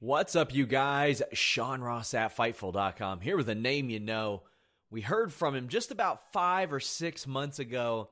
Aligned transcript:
What's 0.00 0.36
up, 0.36 0.54
you 0.54 0.64
guys? 0.64 1.22
Sean 1.32 1.80
Ross 1.80 2.14
at 2.14 2.36
Fightful.com 2.36 3.20
here 3.20 3.36
with 3.36 3.48
a 3.48 3.56
name 3.56 3.90
you 3.90 3.98
know. 3.98 4.44
We 4.92 5.00
heard 5.00 5.32
from 5.32 5.56
him 5.56 5.66
just 5.66 5.90
about 5.90 6.32
five 6.32 6.72
or 6.72 6.78
six 6.78 7.26
months 7.26 7.58
ago, 7.58 8.10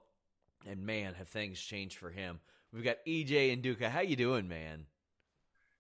and 0.67 0.85
man, 0.85 1.15
have 1.15 1.29
things 1.29 1.61
changed 1.61 1.97
for 1.97 2.11
him. 2.11 2.41
We've 2.73 2.83
got 2.83 2.97
EJ 3.07 3.63
Nduka. 3.63 3.89
How 3.89 4.01
you 4.01 4.17
doing, 4.17 4.49
man? 4.49 4.87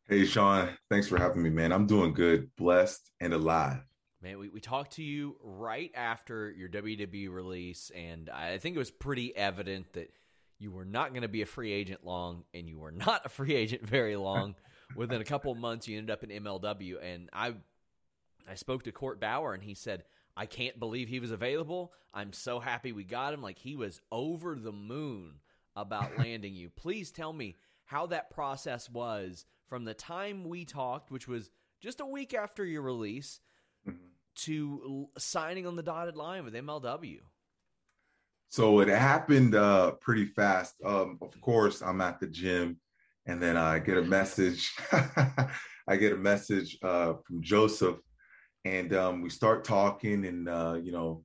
Hey, 0.09 0.27
Sean. 0.27 0.69
Thanks 0.89 1.09
for 1.09 1.19
having 1.19 1.43
me, 1.43 1.51
man. 1.51 1.73
I'm 1.73 1.89
doing 1.89 2.13
good, 2.13 2.55
blessed, 2.55 3.11
and 3.19 3.35
alive. 3.35 3.83
Man, 4.23 4.39
we, 4.39 4.49
we 4.49 4.61
talked 4.61 4.93
to 4.93 5.03
you 5.03 5.35
right 5.43 5.91
after 5.93 6.53
your 6.53 6.69
WWE 6.69 7.35
release, 7.35 7.91
and 7.93 8.31
I 8.31 8.59
think 8.59 8.77
it 8.77 8.79
was 8.79 8.93
pretty 8.93 9.37
evident 9.37 9.93
that 9.95 10.13
you 10.61 10.71
were 10.71 10.85
not 10.85 11.11
going 11.11 11.23
to 11.23 11.29
be 11.29 11.43
a 11.43 11.47
free 11.47 11.73
agent 11.73 12.07
long, 12.07 12.45
and 12.55 12.69
you 12.69 12.79
were 12.79 12.93
not 12.93 13.27
a 13.27 13.29
free 13.29 13.57
agent 13.57 13.85
very 13.85 14.15
long 14.15 14.55
within 14.95 15.21
a 15.21 15.25
couple 15.25 15.51
of 15.51 15.59
months, 15.59 15.89
you 15.89 15.99
ended 15.99 16.13
up 16.13 16.23
in 16.23 16.31
MLW. 16.31 16.97
And 17.03 17.29
I, 17.33 17.55
I 18.49 18.55
spoke 18.55 18.85
to 18.85 18.93
Court 18.93 19.21
Bauer, 19.21 19.55
and 19.55 19.63
he 19.63 19.75
said, 19.75 20.05
"I 20.37 20.47
can't 20.47 20.79
believe 20.79 21.09
he 21.09 21.21
was 21.21 21.31
available. 21.31 21.93
I'm 22.15 22.33
so 22.33 22.61
happy 22.61 22.93
we 22.93 23.05
got 23.05 23.35
him. 23.35 23.43
Like 23.43 23.59
he 23.59 23.77
was 23.77 24.01
over 24.13 24.55
the 24.55 24.73
moon 24.73 25.41
about 25.75 26.19
landing 26.19 26.55
you. 26.55 26.71
Please 26.71 27.11
tell 27.11 27.33
me 27.33 27.57
how 27.85 28.07
that 28.07 28.31
process 28.31 28.89
was 28.91 29.45
from 29.69 29.85
the 29.85 29.95
time 29.95 30.45
we 30.45 30.65
talked, 30.65 31.11
which 31.11 31.29
was 31.29 31.51
just 31.81 32.01
a 32.01 32.07
week 32.07 32.35
after 32.35 32.65
your 32.65 32.83
release, 32.83 33.41
mm-hmm. 33.87 33.97
to 34.35 35.09
signing 35.19 35.67
on 35.67 35.77
the 35.77 35.83
dotted 35.83 36.17
line 36.17 36.45
with 36.45 36.55
MLW." 36.55 37.21
So 38.49 38.81
it 38.81 38.89
happened 38.89 39.55
uh, 39.55 39.93
pretty 39.93 40.27
fast. 40.27 40.77
Um, 40.85 41.19
of 41.21 41.39
course, 41.41 41.83
I'm 41.83 42.01
at 42.01 42.21
the 42.21 42.29
gym 42.29 42.79
and 43.27 43.43
then 43.43 43.57
I 43.57 43.79
get 43.79 43.99
a 43.99 44.03
message. 44.03 44.73
I 45.89 45.97
get 45.97 46.13
a 46.13 46.17
message 46.17 46.79
uh, 46.83 47.15
from 47.27 47.43
Joseph, 47.43 47.97
and 48.65 48.95
um, 48.95 49.23
we 49.23 49.31
start 49.31 49.65
talking, 49.65 50.25
and 50.27 50.49
uh, 50.49 50.79
you 50.83 50.93
know, 50.93 51.25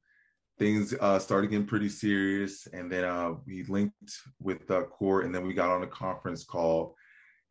things 0.60 0.94
uh, 1.00 1.20
started 1.20 1.50
getting 1.50 1.66
pretty 1.66 1.90
serious. 1.90 2.68
And 2.68 2.92
then 2.92 3.06
uh, 3.06 3.34
we 3.46 3.64
linked 3.64 4.14
with 4.40 4.70
uh, 4.70 4.84
Court, 4.84 5.26
and 5.26 5.34
then 5.34 5.46
we 5.46 5.54
got 5.54 5.70
on 5.70 5.84
a 5.84 5.88
conference 5.88 6.44
call, 6.44 6.96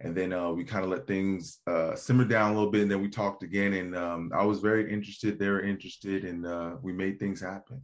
and 0.01 0.17
then 0.17 0.33
uh, 0.33 0.51
we 0.51 0.65
kind 0.65 0.85
of 0.85 0.91
let 0.91 1.07
things 1.07 1.59
simmer 1.97 2.25
down 2.25 2.53
a 2.53 2.55
little 2.55 2.71
bit, 2.71 2.83
and 2.83 2.91
then 2.91 3.03
we 3.03 3.09
talked 3.09 3.43
again. 3.43 3.75
And 3.75 3.97
um, 3.97 4.31
I 4.35 4.45
was 4.45 4.61
very 4.61 4.93
interested; 4.93 5.39
they 5.39 5.49
were 5.49 5.63
interested, 5.63 6.25
and 6.25 6.83
we 6.83 6.93
made 6.93 7.19
things 7.19 7.41
happen 7.41 7.83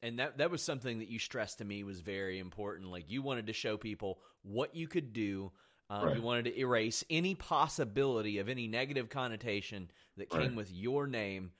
and 0.00 0.16
that 0.20 0.38
that 0.38 0.48
was 0.48 0.62
something 0.62 1.00
that 1.00 1.08
you 1.08 1.18
stressed 1.18 1.58
to 1.58 1.64
me 1.64 1.82
was 1.82 2.00
very 2.00 2.38
important 2.38 2.88
like 2.88 3.10
you 3.10 3.20
wanted 3.20 3.48
to 3.48 3.52
show 3.52 3.76
people 3.76 4.20
what 4.42 4.72
you 4.72 4.86
could 4.86 5.12
do 5.12 5.50
uh, 5.90 6.02
right. 6.04 6.16
You 6.16 6.22
wanted 6.22 6.44
to 6.46 6.58
erase 6.58 7.04
any 7.08 7.34
possibility 7.34 8.38
of 8.38 8.48
any 8.48 8.66
negative 8.66 9.08
connotation 9.08 9.90
that 10.16 10.28
came 10.28 10.40
right. 10.40 10.54
with 10.54 10.72
your 10.72 11.06
name. 11.06 11.52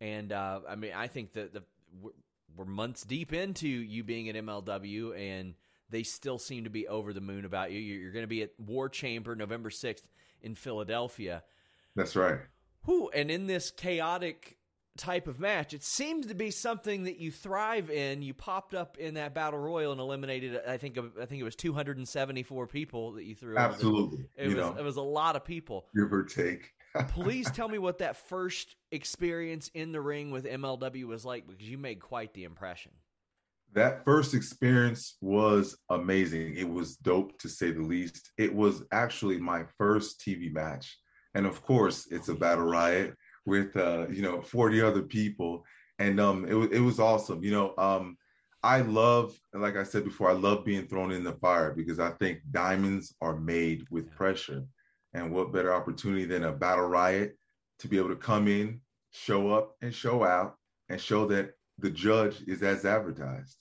And 0.00 0.32
uh, 0.32 0.60
I 0.68 0.74
mean, 0.74 0.92
I 0.94 1.06
think 1.06 1.34
that 1.34 1.54
the 1.54 1.62
we're, 2.00 2.10
we're 2.56 2.64
months 2.64 3.04
deep 3.04 3.32
into 3.32 3.68
you 3.68 4.02
being 4.02 4.28
at 4.28 4.34
MLW, 4.34 5.16
and 5.16 5.54
they 5.88 6.02
still 6.02 6.38
seem 6.38 6.64
to 6.64 6.70
be 6.70 6.88
over 6.88 7.12
the 7.12 7.20
moon 7.20 7.44
about 7.44 7.70
you. 7.70 7.78
You're, 7.78 8.00
you're 8.00 8.12
going 8.12 8.24
to 8.24 8.28
be 8.28 8.42
at 8.42 8.50
War 8.58 8.88
Chamber 8.88 9.36
November 9.36 9.70
6th 9.70 10.02
in 10.42 10.54
Philadelphia. 10.54 11.44
That's 11.94 12.16
right. 12.16 12.40
Who 12.84 13.08
and 13.10 13.30
in 13.30 13.46
this 13.46 13.70
chaotic 13.70 14.55
type 14.96 15.26
of 15.26 15.38
match. 15.38 15.74
It 15.74 15.82
seems 15.82 16.26
to 16.26 16.34
be 16.34 16.50
something 16.50 17.04
that 17.04 17.18
you 17.18 17.30
thrive 17.30 17.90
in. 17.90 18.22
You 18.22 18.34
popped 18.34 18.74
up 18.74 18.98
in 18.98 19.14
that 19.14 19.34
battle 19.34 19.58
royal 19.58 19.92
and 19.92 20.00
eliminated. 20.00 20.60
I 20.66 20.76
think 20.76 20.98
I 20.98 21.26
think 21.26 21.40
it 21.40 21.44
was 21.44 21.56
274 21.56 22.66
people 22.66 23.12
that 23.12 23.24
you 23.24 23.34
threw. 23.34 23.56
Absolutely, 23.56 24.26
it 24.36 24.48
you 24.48 24.56
was 24.56 24.64
know, 24.64 24.76
it 24.78 24.84
was 24.84 24.96
a 24.96 25.02
lot 25.02 25.36
of 25.36 25.44
people. 25.44 25.86
Give 25.94 26.12
or 26.12 26.24
take. 26.24 26.72
Please 27.08 27.50
tell 27.50 27.68
me 27.68 27.78
what 27.78 27.98
that 27.98 28.16
first 28.16 28.74
experience 28.90 29.70
in 29.74 29.92
the 29.92 30.00
ring 30.00 30.30
with 30.30 30.44
MLW 30.46 31.04
was 31.04 31.24
like 31.24 31.46
because 31.46 31.68
you 31.68 31.78
made 31.78 32.00
quite 32.00 32.32
the 32.34 32.44
impression. 32.44 32.92
That 33.72 34.04
first 34.04 34.32
experience 34.32 35.16
was 35.20 35.76
amazing. 35.90 36.54
It 36.56 36.68
was 36.68 36.96
dope 36.96 37.38
to 37.40 37.48
say 37.48 37.72
the 37.72 37.82
least. 37.82 38.30
It 38.38 38.54
was 38.54 38.82
actually 38.92 39.38
my 39.38 39.64
first 39.76 40.20
TV 40.20 40.52
match. 40.52 40.96
And 41.34 41.44
of 41.44 41.62
course, 41.62 42.08
it's 42.10 42.28
a 42.28 42.34
battle 42.34 42.64
riot 42.64 43.14
with 43.46 43.76
uh, 43.76 44.06
you 44.10 44.22
know 44.22 44.42
40 44.42 44.82
other 44.82 45.02
people, 45.02 45.64
and 45.98 46.20
um, 46.20 46.44
it 46.46 46.54
was 46.54 46.70
it 46.70 46.80
was 46.80 47.00
awesome. 47.00 47.42
You 47.42 47.52
know, 47.52 47.74
um, 47.78 48.18
I 48.62 48.80
love, 48.80 49.38
like 49.54 49.76
I 49.76 49.84
said 49.84 50.04
before, 50.04 50.28
I 50.28 50.34
love 50.34 50.64
being 50.64 50.86
thrown 50.86 51.12
in 51.12 51.24
the 51.24 51.34
fire 51.34 51.72
because 51.72 52.00
I 52.00 52.10
think 52.10 52.40
diamonds 52.50 53.14
are 53.20 53.38
made 53.38 53.86
with 53.90 54.10
pressure, 54.10 54.64
and 55.14 55.32
what 55.32 55.52
better 55.52 55.72
opportunity 55.72 56.24
than 56.24 56.44
a 56.44 56.52
battle 56.52 56.86
riot 56.86 57.38
to 57.78 57.88
be 57.88 57.98
able 57.98 58.08
to 58.08 58.16
come 58.16 58.48
in, 58.48 58.80
show 59.12 59.52
up, 59.52 59.76
and 59.80 59.94
show 59.94 60.24
out, 60.24 60.56
and 60.88 61.00
show 61.00 61.26
that 61.26 61.52
the 61.78 61.90
judge 61.90 62.42
is 62.46 62.62
as 62.62 62.84
advertised. 62.84 63.56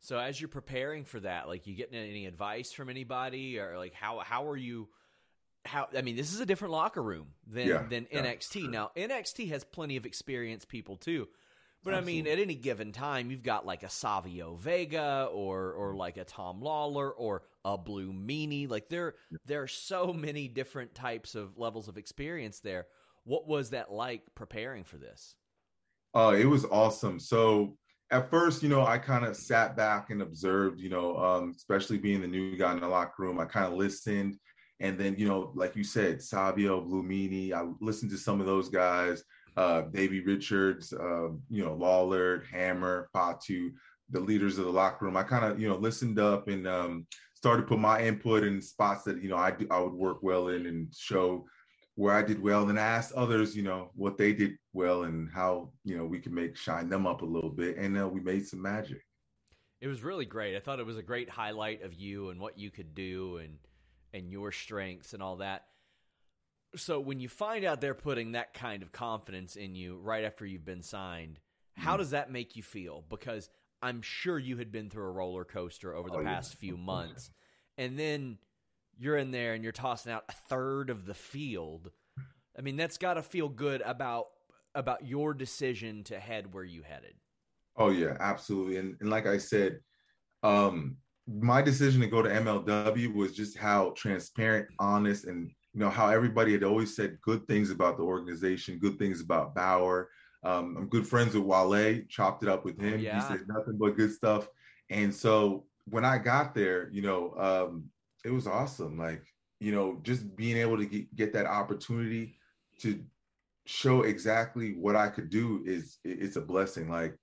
So 0.00 0.18
as 0.18 0.40
you're 0.40 0.48
preparing 0.48 1.04
for 1.04 1.20
that, 1.20 1.48
like 1.48 1.66
you 1.66 1.74
getting 1.74 1.98
any 1.98 2.26
advice 2.26 2.72
from 2.72 2.88
anybody 2.88 3.58
or 3.58 3.76
like 3.76 3.94
how 3.94 4.20
how 4.20 4.48
are 4.48 4.56
you 4.56 4.88
how 5.68 5.88
I 5.96 6.02
mean, 6.02 6.16
this 6.16 6.32
is 6.32 6.40
a 6.40 6.46
different 6.46 6.72
locker 6.72 7.02
room 7.02 7.28
than 7.46 7.68
yeah, 7.68 7.84
than 7.88 8.06
NXT. 8.06 8.70
Now, 8.70 8.90
NXT 8.96 9.50
has 9.50 9.64
plenty 9.64 9.96
of 9.96 10.06
experienced 10.06 10.68
people 10.68 10.96
too. 10.96 11.28
But 11.84 11.94
Absolutely. 11.94 12.12
I 12.12 12.22
mean, 12.22 12.32
at 12.32 12.38
any 12.42 12.54
given 12.56 12.90
time, 12.90 13.30
you've 13.30 13.44
got 13.44 13.64
like 13.64 13.84
a 13.84 13.88
Savio 13.88 14.56
Vega 14.56 15.28
or 15.32 15.72
or 15.72 15.94
like 15.94 16.16
a 16.16 16.24
Tom 16.24 16.60
Lawlor 16.60 17.12
or 17.16 17.42
a 17.64 17.78
Blue 17.78 18.12
Meanie. 18.12 18.68
Like 18.68 18.88
there 18.88 19.14
there 19.46 19.62
are 19.62 19.68
so 19.68 20.12
many 20.12 20.48
different 20.48 20.94
types 20.94 21.34
of 21.34 21.56
levels 21.56 21.86
of 21.86 21.96
experience 21.96 22.60
there. 22.60 22.86
What 23.24 23.46
was 23.46 23.70
that 23.70 23.92
like 23.92 24.22
preparing 24.34 24.84
for 24.84 24.96
this? 24.96 25.36
Oh, 26.14 26.28
uh, 26.28 26.32
it 26.32 26.46
was 26.46 26.64
awesome. 26.64 27.20
So 27.20 27.76
at 28.10 28.30
first, 28.30 28.62
you 28.62 28.68
know, 28.70 28.84
I 28.84 28.98
kind 28.98 29.24
of 29.24 29.36
sat 29.36 29.76
back 29.76 30.10
and 30.10 30.22
observed, 30.22 30.80
you 30.80 30.88
know, 30.88 31.16
um, 31.18 31.52
especially 31.54 31.98
being 31.98 32.22
the 32.22 32.26
new 32.26 32.56
guy 32.56 32.72
in 32.72 32.80
the 32.80 32.88
locker 32.88 33.22
room. 33.22 33.38
I 33.38 33.44
kind 33.44 33.66
of 33.66 33.74
listened 33.74 34.38
and 34.80 34.98
then, 34.98 35.16
you 35.18 35.26
know, 35.26 35.52
like 35.54 35.74
you 35.76 35.84
said, 35.84 36.22
Savio, 36.22 36.80
Blue 36.80 37.02
Meanie, 37.02 37.52
I 37.52 37.64
listened 37.80 38.10
to 38.12 38.18
some 38.18 38.40
of 38.40 38.46
those 38.46 38.68
guys, 38.68 39.24
uh, 39.56 39.82
Davey 39.82 40.20
Richards, 40.20 40.92
uh, 40.92 41.28
you 41.50 41.64
know, 41.64 41.74
Lawlor, 41.74 42.44
Hammer, 42.50 43.08
Fatu, 43.12 43.72
the 44.10 44.20
leaders 44.20 44.58
of 44.58 44.64
the 44.64 44.70
locker 44.70 45.04
room. 45.04 45.16
I 45.16 45.24
kind 45.24 45.44
of, 45.44 45.60
you 45.60 45.68
know, 45.68 45.76
listened 45.76 46.18
up 46.18 46.48
and 46.48 46.66
um, 46.66 47.06
started 47.34 47.62
to 47.62 47.68
put 47.68 47.80
my 47.80 48.02
input 48.02 48.44
in 48.44 48.62
spots 48.62 49.04
that, 49.04 49.22
you 49.22 49.28
know, 49.28 49.36
I, 49.36 49.52
I 49.70 49.80
would 49.80 49.94
work 49.94 50.22
well 50.22 50.48
in 50.48 50.66
and 50.66 50.94
show 50.94 51.44
where 51.98 52.14
I 52.14 52.22
did 52.22 52.40
well, 52.40 52.68
and 52.68 52.78
I 52.78 52.82
asked 52.84 53.12
others, 53.14 53.56
you 53.56 53.64
know, 53.64 53.90
what 53.96 54.16
they 54.16 54.32
did 54.32 54.52
well 54.72 55.02
and 55.02 55.28
how 55.28 55.72
you 55.84 55.96
know 55.96 56.04
we 56.04 56.20
can 56.20 56.32
make 56.32 56.56
shine 56.56 56.88
them 56.88 57.08
up 57.08 57.22
a 57.22 57.26
little 57.26 57.50
bit, 57.50 57.76
and 57.76 57.98
uh, 57.98 58.06
we 58.06 58.20
made 58.20 58.46
some 58.46 58.62
magic. 58.62 59.04
It 59.80 59.88
was 59.88 60.04
really 60.04 60.24
great. 60.24 60.56
I 60.56 60.60
thought 60.60 60.78
it 60.78 60.86
was 60.86 60.96
a 60.96 61.02
great 61.02 61.28
highlight 61.28 61.82
of 61.82 61.92
you 61.92 62.30
and 62.30 62.40
what 62.40 62.56
you 62.56 62.70
could 62.70 62.94
do 62.94 63.38
and 63.38 63.58
and 64.12 64.30
your 64.30 64.52
strengths 64.52 65.12
and 65.12 65.22
all 65.22 65.36
that. 65.36 65.64
So 66.76 67.00
when 67.00 67.20
you 67.20 67.28
find 67.28 67.64
out 67.64 67.80
they're 67.80 67.94
putting 67.94 68.32
that 68.32 68.52
kind 68.54 68.82
of 68.82 68.92
confidence 68.92 69.56
in 69.56 69.74
you 69.74 69.98
right 70.02 70.24
after 70.24 70.44
you've 70.44 70.64
been 70.64 70.82
signed, 70.82 71.40
how 71.76 71.94
mm. 71.94 71.98
does 71.98 72.10
that 72.10 72.30
make 72.30 72.56
you 72.56 72.62
feel? 72.62 73.04
Because 73.08 73.48
I'm 73.80 74.02
sure 74.02 74.38
you 74.38 74.56
had 74.56 74.72
been 74.72 74.90
through 74.90 75.06
a 75.06 75.12
roller 75.12 75.44
coaster 75.44 75.94
over 75.94 76.10
the 76.10 76.18
oh, 76.18 76.24
past 76.24 76.54
yeah. 76.54 76.68
few 76.68 76.76
months. 76.76 77.30
And 77.76 77.98
then 77.98 78.38
you're 78.98 79.16
in 79.16 79.30
there 79.30 79.54
and 79.54 79.62
you're 79.62 79.72
tossing 79.72 80.12
out 80.12 80.24
a 80.28 80.32
third 80.32 80.90
of 80.90 81.06
the 81.06 81.14
field. 81.14 81.90
I 82.58 82.62
mean, 82.62 82.76
that's 82.76 82.98
got 82.98 83.14
to 83.14 83.22
feel 83.22 83.48
good 83.48 83.82
about 83.82 84.26
about 84.74 85.06
your 85.06 85.34
decision 85.34 86.04
to 86.04 86.18
head 86.18 86.52
where 86.52 86.64
you 86.64 86.82
headed. 86.82 87.14
Oh 87.76 87.90
yeah, 87.90 88.16
absolutely. 88.20 88.76
And, 88.76 88.96
and 89.00 89.10
like 89.10 89.26
I 89.26 89.38
said, 89.38 89.78
um, 90.42 90.96
my 91.28 91.60
decision 91.60 92.00
to 92.00 92.06
go 92.06 92.22
to 92.22 92.28
MLW 92.28 93.14
was 93.14 93.34
just 93.34 93.56
how 93.56 93.92
transparent, 93.96 94.68
honest, 94.78 95.26
and 95.26 95.50
you 95.74 95.80
know 95.80 95.90
how 95.90 96.08
everybody 96.08 96.52
had 96.52 96.64
always 96.64 96.96
said 96.96 97.20
good 97.20 97.46
things 97.46 97.70
about 97.70 97.98
the 97.98 98.02
organization, 98.02 98.78
good 98.78 98.98
things 98.98 99.20
about 99.20 99.54
Bauer. 99.54 100.08
Um, 100.42 100.76
I'm 100.78 100.88
good 100.88 101.06
friends 101.06 101.34
with 101.34 101.44
Wale. 101.44 102.00
Chopped 102.08 102.42
it 102.42 102.48
up 102.48 102.64
with 102.64 102.80
him. 102.80 103.00
Yeah. 103.00 103.16
He 103.16 103.28
said 103.28 103.46
nothing 103.48 103.76
but 103.78 103.96
good 103.96 104.12
stuff. 104.12 104.48
And 104.88 105.14
so 105.14 105.66
when 105.84 106.04
I 106.04 106.18
got 106.18 106.54
there, 106.54 106.88
you 106.92 107.02
know, 107.02 107.34
um, 107.36 107.84
it 108.24 108.30
was 108.30 108.46
awesome. 108.46 108.96
Like 108.96 109.24
you 109.60 109.72
know, 109.72 109.98
just 110.02 110.36
being 110.36 110.56
able 110.56 110.78
to 110.78 110.86
get, 110.86 111.14
get 111.14 111.32
that 111.32 111.46
opportunity 111.46 112.38
to 112.80 113.02
show 113.66 114.02
exactly 114.02 114.74
what 114.74 114.96
I 114.96 115.08
could 115.08 115.30
do 115.30 115.62
is 115.66 115.98
it's 116.04 116.36
a 116.36 116.40
blessing. 116.40 116.88
Like 116.88 117.16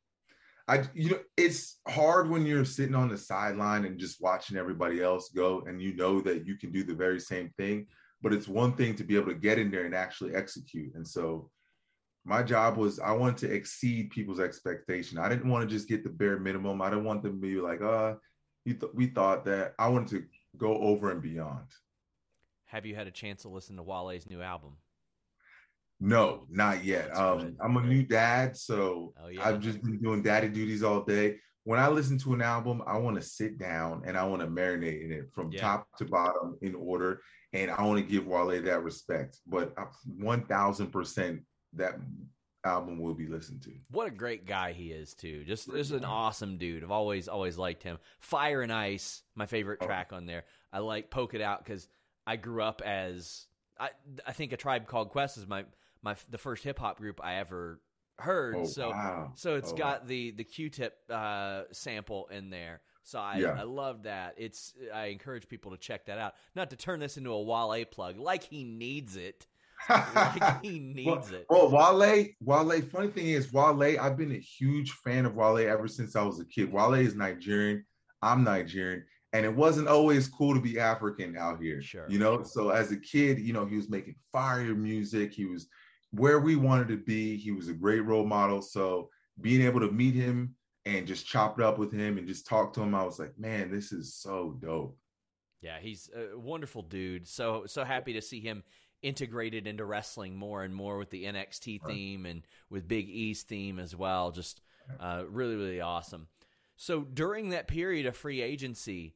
I, 0.68 0.84
you 0.96 1.12
know, 1.12 1.20
it's 1.38 1.80
hard 1.88 2.30
when 2.30 2.46
you're 2.46 2.66
sitting 2.66 2.96
on 2.96 3.10
the 3.10 3.18
sideline 3.18 3.86
and 3.86 4.00
just 4.00 4.22
watching 4.22 4.58
everybody 4.58 5.02
else 5.02 5.30
go, 5.30 5.64
and 5.68 5.82
you 5.82 5.96
know 5.96 6.20
that 6.22 6.48
you 6.48 6.58
can 6.58 6.72
do 6.72 6.84
the 6.84 6.96
very 6.96 7.20
same 7.20 7.52
thing. 7.58 7.86
But 8.22 8.34
it's 8.34 8.48
one 8.48 8.76
thing 8.76 8.96
to 8.96 9.04
be 9.04 9.16
able 9.16 9.28
to 9.28 9.36
get 9.40 9.60
in 9.60 9.70
there 9.70 9.86
and 9.86 9.94
actually 9.94 10.34
execute. 10.34 10.96
And 10.96 11.08
so, 11.08 11.52
my 12.26 12.42
job 12.42 12.78
was 12.78 13.00
I 13.00 13.12
wanted 13.12 13.38
to 13.38 13.54
exceed 13.54 14.10
people's 14.10 14.40
expectation. 14.40 15.20
I 15.20 15.30
didn't 15.30 15.50
want 15.50 15.70
to 15.70 15.76
just 15.76 15.88
get 15.88 16.04
the 16.04 16.10
bare 16.10 16.40
minimum. 16.40 16.82
I 16.82 16.90
didn't 16.90 17.06
want 17.06 17.22
them 17.22 17.34
to 17.34 17.48
be 17.48 17.62
like, 17.62 17.82
"Uh, 17.82 18.16
th- 18.66 18.82
we 18.96 19.08
thought 19.08 19.46
that." 19.46 19.76
I 19.78 19.88
wanted 19.90 20.10
to 20.10 20.24
go 20.58 20.76
over 20.78 21.12
and 21.12 21.22
beyond. 21.22 21.68
Have 22.66 22.88
you 22.88 22.96
had 22.96 23.06
a 23.06 23.12
chance 23.12 23.44
to 23.44 23.50
listen 23.50 23.76
to 23.76 23.84
Wale's 23.84 24.28
new 24.28 24.42
album? 24.42 24.78
No, 26.00 26.46
not 26.50 26.84
yet. 26.84 27.16
Um, 27.16 27.56
I'm 27.62 27.78
a 27.78 27.82
new 27.82 28.04
dad, 28.04 28.58
so 28.58 29.14
oh, 29.24 29.28
yeah. 29.28 29.48
I've 29.48 29.62
just 29.62 29.82
been 29.82 30.00
doing 30.02 30.22
daddy 30.22 30.50
duties 30.50 30.84
all 30.84 31.02
day. 31.02 31.38
When 31.64 31.80
I 31.80 31.88
listen 31.88 32.18
to 32.20 32.34
an 32.34 32.42
album, 32.42 32.84
I 32.86 32.98
want 32.98 33.16
to 33.16 33.22
sit 33.22 33.58
down 33.58 34.04
and 34.06 34.18
I 34.18 34.24
want 34.26 34.42
to 34.42 34.48
marinate 34.48 35.04
in 35.04 35.12
it 35.12 35.32
from 35.34 35.52
yeah. 35.52 35.62
top 35.62 35.88
to 35.98 36.06
bottom 36.06 36.58
in 36.62 36.76
order, 36.76 37.22
and 37.54 37.72
I 37.72 37.84
want 37.84 38.00
to 38.00 38.06
give 38.06 38.28
Wale 38.28 38.62
that 38.62 38.84
respect. 38.84 39.40
But 39.48 39.74
one 40.06 40.46
thousand 40.46 40.92
percent, 40.92 41.42
that 41.74 41.96
album 42.66 43.00
will 43.00 43.14
be 43.14 43.28
listened 43.28 43.64
to. 43.64 43.72
What 43.92 44.08
a 44.08 44.12
great 44.12 44.46
guy 44.46 44.74
he 44.74 44.92
is 44.92 45.14
too. 45.14 45.44
Just 45.46 45.72
just 45.72 45.92
an 45.92 46.04
awesome 46.06 46.58
dude. 46.58 46.84
I've 46.84 46.92
always 46.92 47.28
always 47.28 47.58
liked 47.58 47.84
him. 47.84 47.98
Fire 48.20 48.62
and 48.62 48.74
Ice, 48.74 49.22
my 49.36 49.46
favorite 49.46 49.80
oh. 49.82 49.86
track 49.86 50.12
on 50.12 50.26
there. 50.26 50.44
I 50.74 50.80
like 50.80 51.10
Poke 51.10 51.34
It 51.34 51.42
Out 51.42 51.64
because 51.64 51.88
I 52.28 52.36
grew 52.36 52.62
up 52.62 52.82
as 52.84 53.46
I 53.80 53.90
I 54.26 54.34
think 54.34 54.52
a 54.52 54.58
tribe 54.58 54.88
called 54.88 55.10
Quest 55.10 55.38
is 55.38 55.48
my 55.48 55.64
my 56.06 56.16
the 56.30 56.38
first 56.38 56.64
hip 56.64 56.80
hop 56.80 56.98
group 57.00 57.20
I 57.22 57.36
ever 57.36 57.82
heard. 58.20 58.56
Oh, 58.58 58.66
so 58.66 58.92
wow. 58.92 59.32
so 59.36 59.56
it's 59.56 59.74
oh, 59.74 59.76
got 59.76 60.02
wow. 60.02 60.08
the 60.08 60.32
the 60.32 60.44
Q-tip 60.46 60.98
uh, 61.10 61.64
sample 61.72 62.30
in 62.32 62.50
there. 62.50 62.80
So 63.04 63.20
I, 63.20 63.38
yeah. 63.38 63.58
I 63.60 63.64
love 63.64 64.04
that. 64.04 64.36
It's 64.38 64.74
I 64.94 65.08
encourage 65.08 65.50
people 65.50 65.72
to 65.72 65.78
check 65.78 66.06
that 66.06 66.18
out. 66.18 66.36
Not 66.56 66.70
to 66.70 66.76
turn 66.76 67.00
this 67.00 67.18
into 67.18 67.32
a 67.32 67.42
Wale 67.42 67.86
plug, 67.86 68.18
like 68.18 68.44
he 68.44 68.64
needs 68.64 69.16
it. 69.18 69.48
like 69.90 70.62
he 70.64 70.80
needs 70.80 71.08
well, 71.08 71.34
it. 71.34 71.46
Well, 71.50 71.70
Wale, 71.70 72.26
Wale. 72.42 72.82
Funny 72.82 73.10
thing 73.10 73.28
is, 73.28 73.52
Wale. 73.52 74.00
I've 74.00 74.18
been 74.18 74.32
a 74.32 74.40
huge 74.40 74.92
fan 74.92 75.26
of 75.26 75.36
Wale 75.36 75.58
ever 75.58 75.88
since 75.88 76.16
I 76.16 76.24
was 76.24 76.40
a 76.40 76.46
kid. 76.46 76.72
Wale 76.72 76.94
is 76.94 77.16
Nigerian. 77.16 77.84
I'm 78.22 78.44
Nigerian, 78.44 79.04
and 79.34 79.46
it 79.46 79.56
wasn't 79.56 79.88
always 79.88 80.28
cool 80.28 80.56
to 80.56 80.62
be 80.62 80.80
African 80.80 81.38
out 81.38 81.62
here. 81.62 81.84
Sure. 81.84 82.08
You 82.10 82.18
know, 82.18 82.42
so 82.42 82.70
as 82.70 82.92
a 82.92 82.98
kid, 82.98 83.38
you 83.38 83.54
know, 83.54 83.66
he 83.66 83.76
was 83.76 83.90
making 83.90 84.16
fire 84.32 84.74
music. 84.74 85.32
He 85.32 85.46
was 85.46 85.68
where 86.16 86.40
we 86.40 86.56
wanted 86.56 86.88
to 86.90 86.98
be. 86.98 87.38
He 87.38 87.52
was 87.52 87.68
a 87.68 87.74
great 87.74 88.02
role 88.02 88.26
model. 88.26 88.62
So 88.62 89.10
being 89.42 89.62
able 89.62 89.80
to 89.82 89.92
meet 89.92 90.16
him 90.16 90.56
and 90.86 91.08
just 91.08 91.26
chop 91.26 91.60
it 91.60 91.66
up 91.66 91.78
with 91.78 91.92
him 91.92 92.18
and 92.18 92.28
just 92.28 92.48
talk 92.48 92.74
to 92.74 92.82
him, 92.82 92.96
I 92.96 93.04
was 93.04 93.20
like, 93.20 93.38
man, 93.38 93.72
this 93.72 93.92
is 93.92 94.14
so 94.14 94.58
dope. 94.62 94.98
Yeah, 95.62 95.80
he's 95.80 96.10
a 96.16 96.38
wonderful 96.38 96.84
dude. 96.84 97.28
So 97.28 97.64
so 97.66 97.84
happy 97.84 98.14
to 98.14 98.22
see 98.22 98.40
him 98.40 98.64
integrated 99.02 99.68
into 99.68 99.86
wrestling 99.86 100.36
more 100.36 100.64
and 100.64 100.76
more 100.76 100.98
with 100.98 101.10
the 101.10 101.26
NXT 101.26 101.82
theme 101.86 102.26
and 102.26 102.44
with 102.70 102.88
Big 102.88 103.10
E's 103.10 103.44
theme 103.44 103.80
as 103.80 103.96
well. 103.96 104.32
Just 104.32 104.62
uh, 105.00 105.24
really 105.28 105.56
really 105.56 105.82
awesome. 105.82 106.28
So 106.78 107.02
during 107.02 107.50
that 107.50 107.68
period 107.68 108.06
of 108.06 108.16
free 108.16 108.42
agency, 108.42 109.16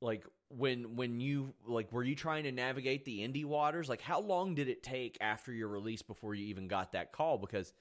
like 0.00 0.24
when 0.48 0.96
when 0.96 1.20
you 1.20 1.54
like 1.66 1.92
were 1.92 2.04
you 2.04 2.14
trying 2.14 2.44
to 2.44 2.52
navigate 2.52 3.04
the 3.04 3.20
indie 3.20 3.44
waters? 3.44 3.88
Like 3.88 4.00
how 4.00 4.20
long 4.20 4.54
did 4.54 4.68
it 4.68 4.82
take 4.82 5.18
after 5.20 5.52
your 5.52 5.68
release 5.68 6.02
before 6.02 6.34
you 6.34 6.46
even 6.46 6.68
got 6.68 6.92
that 6.92 7.12
call? 7.12 7.38
Because 7.38 7.72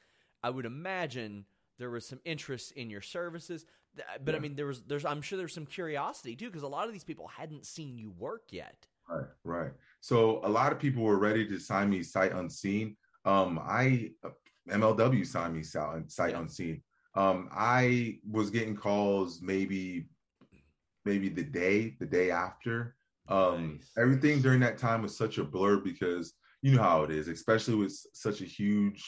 i 0.43 0.49
would 0.49 0.65
imagine 0.65 1.45
there 1.77 1.89
was 1.89 2.05
some 2.05 2.19
interest 2.25 2.71
in 2.73 2.89
your 2.89 3.01
services. 3.01 3.65
But 4.23 4.31
yeah. 4.31 4.37
i 4.37 4.39
mean 4.39 4.55
there 4.55 4.65
was 4.65 4.81
there's 4.83 5.05
i'm 5.05 5.21
sure 5.21 5.37
there's 5.37 5.53
some 5.53 5.65
curiosity 5.65 6.35
too 6.35 6.47
because 6.47 6.63
a 6.63 6.67
lot 6.67 6.87
of 6.87 6.93
these 6.93 7.03
people 7.03 7.27
hadn't 7.27 7.65
seen 7.65 7.97
you 7.97 8.11
work 8.17 8.47
yet. 8.51 8.87
Right 9.09 9.27
right. 9.43 9.71
So 10.01 10.41
a 10.43 10.49
lot 10.49 10.71
of 10.71 10.79
people 10.79 11.03
were 11.03 11.19
ready 11.19 11.47
to 11.47 11.59
sign 11.59 11.89
me 11.89 12.01
sight 12.03 12.31
unseen. 12.31 12.97
Um 13.25 13.59
i 13.63 14.11
mlw 14.69 15.25
signed 15.25 15.55
me 15.55 15.61
sight, 15.61 16.33
unseen. 16.33 16.81
Um 17.13 17.49
i 17.51 18.17
was 18.29 18.49
getting 18.49 18.75
calls 18.75 19.39
maybe 19.41 20.07
maybe 21.05 21.29
the 21.29 21.43
day, 21.43 21.95
the 21.99 22.05
day 22.05 22.31
after. 22.31 22.95
Um, 23.27 23.79
nice. 23.79 23.91
Everything 23.97 24.41
during 24.41 24.59
that 24.61 24.77
time 24.77 25.01
was 25.01 25.17
such 25.17 25.37
a 25.37 25.43
blur 25.43 25.77
because 25.77 26.33
you 26.61 26.75
know 26.75 26.81
how 26.81 27.03
it 27.03 27.11
is, 27.11 27.27
especially 27.27 27.75
with 27.75 27.95
such 28.13 28.41
a 28.41 28.45
huge 28.45 29.03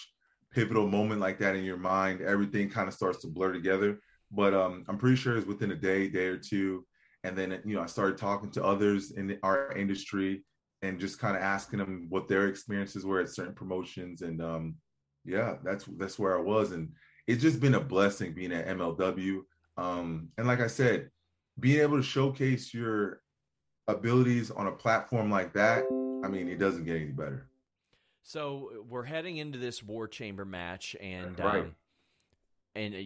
pivotal 0.52 0.88
moment 0.88 1.22
like 1.22 1.40
that 1.40 1.56
in 1.56 1.64
your 1.64 1.78
mind, 1.78 2.22
everything 2.22 2.70
kind 2.70 2.88
of 2.88 2.94
starts 2.94 3.20
to 3.22 3.28
blur 3.28 3.52
together. 3.52 4.00
But 4.32 4.54
um, 4.54 4.84
I'm 4.88 4.98
pretty 4.98 5.16
sure 5.16 5.38
it's 5.38 5.48
within 5.48 5.72
a 5.72 5.76
day, 5.76 6.08
day 6.08 6.26
or 6.28 6.38
two. 6.38 6.86
And 7.24 7.38
then, 7.38 7.60
you 7.66 7.76
know, 7.76 7.82
I 7.82 7.88
started 7.88 8.18
talking 8.18 8.52
to 8.52 8.64
others 8.64 9.12
in 9.12 9.38
our 9.44 9.72
industry 9.74 10.44
and 10.82 11.00
just 11.00 11.20
kind 11.20 11.36
of 11.36 11.42
asking 11.42 11.80
them 11.80 12.06
what 12.10 12.28
their 12.28 12.48
experiences 12.48 13.06
were 13.06 13.20
at 13.20 13.30
certain 13.30 13.56
promotions. 13.56 14.22
And 14.22 14.42
um, 14.42 14.76
yeah, 15.26 15.56
that's 15.64 15.86
that's 15.98 16.20
where 16.20 16.38
I 16.38 16.42
was. 16.42 16.72
And 16.72 16.94
it's 17.26 17.42
just 17.42 17.60
been 17.60 17.76
a 17.76 17.80
blessing 17.80 18.34
being 18.34 18.54
at 18.54 18.68
MLW. 18.68 19.42
Um, 19.78 20.30
and 20.38 20.48
like 20.48 20.62
I 20.62 20.68
said, 20.68 21.10
being 21.60 21.82
able 21.82 21.98
to 21.98 22.04
showcase 22.04 22.74
your 22.74 23.22
abilities 23.88 24.52
on 24.52 24.68
a 24.68 24.72
platform 24.72 25.32
like 25.32 25.54
that, 25.54 25.86
I 26.24 26.28
mean, 26.28 26.48
it 26.48 26.60
doesn't 26.60 26.86
get 26.86 26.98
any 26.98 27.06
better. 27.06 27.48
So 28.24 28.84
we're 28.90 29.04
heading 29.04 29.38
into 29.38 29.58
this 29.58 29.82
War 29.82 30.08
Chamber 30.08 30.44
match, 30.44 30.96
and 31.00 31.40
right. 31.40 31.62
um, 31.62 31.76
and 32.76 32.94
uh, 32.94 32.98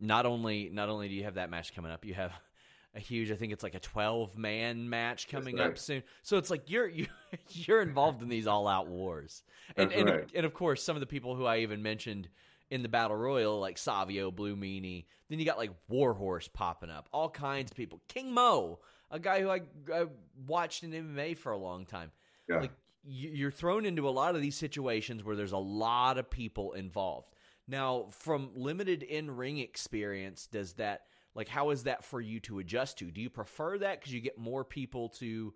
not 0.00 0.24
only 0.24 0.70
not 0.72 0.88
only 0.88 1.08
do 1.08 1.14
you 1.14 1.24
have 1.24 1.34
that 1.34 1.50
match 1.50 1.74
coming 1.74 1.90
up, 1.90 2.04
you 2.04 2.14
have 2.14 2.32
a 2.94 3.00
huge. 3.00 3.32
I 3.32 3.34
think 3.34 3.52
it's 3.52 3.64
like 3.64 3.74
a 3.74 3.80
twelve 3.80 4.38
man 4.38 4.88
match 4.88 5.26
coming 5.26 5.56
right. 5.56 5.70
up 5.70 5.78
soon. 5.78 6.04
So 6.22 6.38
it's 6.38 6.48
like 6.48 6.70
you're 6.70 6.86
you, 6.88 7.08
are 7.32 7.38
you 7.50 7.74
are 7.74 7.82
involved 7.82 8.22
in 8.22 8.28
these 8.28 8.46
all 8.46 8.68
out 8.68 8.86
wars, 8.86 9.42
and 9.76 9.92
and, 9.92 10.08
right. 10.08 10.30
and 10.32 10.46
of 10.46 10.54
course 10.54 10.82
some 10.82 10.94
of 10.94 11.00
the 11.00 11.06
people 11.06 11.34
who 11.34 11.44
I 11.44 11.58
even 11.58 11.82
mentioned 11.82 12.28
in 12.70 12.82
the 12.82 12.88
battle 12.88 13.16
royal, 13.16 13.60
like 13.60 13.78
Savio, 13.78 14.30
Blue 14.30 14.56
Meanie. 14.56 15.06
Then 15.28 15.38
you 15.38 15.44
got 15.44 15.58
like 15.58 15.70
Warhorse 15.88 16.48
popping 16.48 16.90
up, 16.90 17.08
all 17.12 17.30
kinds 17.30 17.70
of 17.70 17.76
people. 17.76 18.00
King 18.08 18.32
Mo, 18.32 18.80
a 19.10 19.18
guy 19.18 19.40
who 19.40 19.50
I, 19.50 19.60
I 19.92 20.06
watched 20.46 20.84
in 20.84 20.90
MMA 20.92 21.36
for 21.36 21.52
a 21.52 21.58
long 21.58 21.86
time. 21.86 22.10
Yeah. 22.48 22.60
Like 22.60 22.72
you're 23.04 23.50
thrown 23.50 23.86
into 23.86 24.08
a 24.08 24.10
lot 24.10 24.34
of 24.34 24.42
these 24.42 24.56
situations 24.56 25.24
where 25.24 25.36
there's 25.36 25.52
a 25.52 25.58
lot 25.58 26.18
of 26.18 26.30
people 26.30 26.72
involved. 26.72 27.28
Now, 27.66 28.06
from 28.10 28.50
limited 28.54 29.02
in 29.02 29.30
ring 29.30 29.58
experience, 29.58 30.46
does 30.46 30.74
that 30.74 31.02
like 31.34 31.48
how 31.48 31.70
is 31.70 31.84
that 31.84 32.04
for 32.04 32.20
you 32.20 32.40
to 32.40 32.58
adjust 32.58 32.98
to? 32.98 33.10
Do 33.10 33.20
you 33.20 33.30
prefer 33.30 33.78
that 33.78 34.00
because 34.00 34.12
you 34.12 34.20
get 34.20 34.38
more 34.38 34.64
people 34.64 35.10
to 35.10 35.54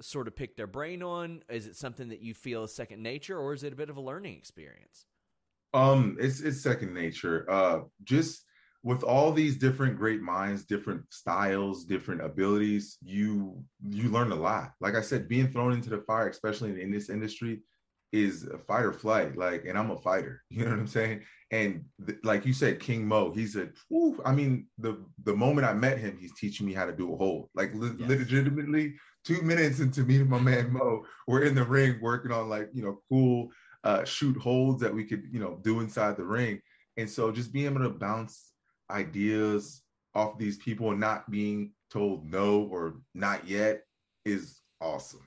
sort 0.00 0.26
of 0.26 0.34
pick 0.34 0.56
their 0.56 0.66
brain 0.66 1.02
on? 1.02 1.42
Is 1.48 1.66
it 1.66 1.76
something 1.76 2.08
that 2.08 2.20
you 2.20 2.34
feel 2.34 2.64
is 2.64 2.74
second 2.74 3.02
nature, 3.02 3.38
or 3.38 3.52
is 3.52 3.62
it 3.62 3.72
a 3.72 3.76
bit 3.76 3.90
of 3.90 3.96
a 3.96 4.00
learning 4.00 4.36
experience? 4.36 5.06
Um, 5.72 6.16
it's 6.20 6.40
it's 6.40 6.62
second 6.62 6.94
nature. 6.94 7.48
Uh, 7.50 7.80
just 8.04 8.44
with 8.82 9.02
all 9.02 9.30
these 9.32 9.56
different 9.56 9.96
great 9.96 10.22
minds, 10.22 10.64
different 10.64 11.02
styles, 11.10 11.84
different 11.84 12.22
abilities, 12.22 12.96
you 13.02 13.62
you 13.88 14.08
learn 14.08 14.32
a 14.32 14.36
lot. 14.36 14.72
Like 14.80 14.94
I 14.94 15.02
said, 15.02 15.28
being 15.28 15.48
thrown 15.48 15.72
into 15.72 15.90
the 15.90 16.02
fire, 16.06 16.28
especially 16.28 16.80
in, 16.80 16.90
this 16.90 17.10
industry, 17.10 17.60
is 18.12 18.44
a 18.44 18.58
fight 18.58 18.84
or 18.84 18.92
flight. 18.92 19.36
Like, 19.36 19.64
and 19.66 19.78
I'm 19.78 19.90
a 19.90 19.98
fighter. 19.98 20.42
You 20.50 20.64
know 20.64 20.70
what 20.70 20.80
I'm 20.80 20.86
saying? 20.86 21.22
And 21.52 21.84
th- 22.06 22.18
like 22.24 22.46
you 22.46 22.52
said, 22.52 22.80
King 22.80 23.06
Mo, 23.06 23.32
he's 23.32 23.56
a. 23.56 23.68
Whew, 23.88 24.20
I 24.24 24.32
mean, 24.32 24.66
the 24.78 25.04
the 25.24 25.36
moment 25.36 25.66
I 25.66 25.74
met 25.74 25.98
him, 25.98 26.16
he's 26.18 26.34
teaching 26.34 26.66
me 26.66 26.72
how 26.72 26.86
to 26.86 26.92
do 26.92 27.12
a 27.12 27.16
hold. 27.16 27.50
Like, 27.54 27.72
Yes. 27.74 28.08
legitimately, 28.08 28.94
two 29.24 29.42
minutes 29.42 29.80
into 29.84 30.02
meeting 30.04 30.28
my 30.28 30.40
man 30.40 30.72
Mo, 30.72 31.04
we're 31.26 31.42
in 31.44 31.54
the 31.54 31.64
ring 31.64 31.98
working 32.00 32.32
on 32.32 32.48
like 32.48 32.70
you 32.72 32.82
know 32.82 33.00
cool 33.10 33.50
uh, 33.84 34.04
shoot 34.04 34.36
holds 34.36 34.80
that 34.82 34.94
we 34.94 35.04
could 35.04 35.24
you 35.30 35.40
know 35.40 35.58
do 35.62 35.80
inside 35.80 36.16
the 36.16 36.24
ring. 36.24 36.60
And 36.96 37.08
so 37.08 37.30
just 37.30 37.52
being 37.52 37.66
able 37.66 37.82
to 37.82 37.90
bounce 37.90 38.52
ideas 38.90 39.82
off 40.14 40.38
these 40.38 40.58
people 40.58 40.90
and 40.90 41.00
not 41.00 41.30
being 41.30 41.72
told 41.90 42.30
no 42.30 42.62
or 42.62 43.00
not 43.14 43.46
yet 43.46 43.82
is 44.24 44.60
awesome. 44.80 45.22